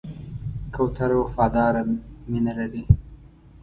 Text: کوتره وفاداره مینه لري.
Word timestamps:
کوتره 0.73 1.15
وفاداره 1.21 1.81
مینه 2.29 2.53
لري. 2.59 2.83